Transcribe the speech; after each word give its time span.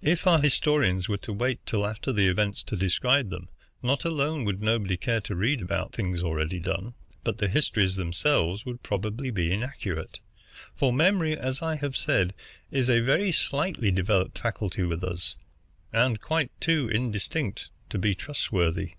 "If 0.00 0.26
our 0.26 0.40
historians 0.40 1.10
were 1.10 1.18
to 1.18 1.30
wait 1.34 1.60
till 1.66 1.86
after 1.86 2.10
the 2.10 2.26
events 2.26 2.62
to 2.62 2.74
describe 2.74 3.28
them, 3.28 3.50
not 3.82 4.06
alone 4.06 4.46
would 4.46 4.62
nobody 4.62 4.96
care 4.96 5.20
to 5.20 5.36
read 5.36 5.60
about 5.60 5.92
things 5.92 6.22
already 6.22 6.58
done, 6.58 6.94
but 7.22 7.36
the 7.36 7.48
histories 7.48 7.94
themselves 7.96 8.64
would 8.64 8.82
probably 8.82 9.28
be 9.30 9.52
inaccurate; 9.52 10.20
for 10.74 10.90
memory, 10.90 11.36
as 11.36 11.60
I 11.60 11.76
have 11.76 11.98
said, 11.98 12.32
is 12.70 12.88
a 12.88 13.00
very 13.00 13.30
slightly 13.30 13.90
developed 13.90 14.38
faculty 14.38 14.84
with 14.84 15.04
us, 15.04 15.36
and 15.92 16.18
quite 16.18 16.50
too 16.62 16.88
indistinct 16.88 17.68
to 17.90 17.98
be 17.98 18.14
trustworthy. 18.14 18.94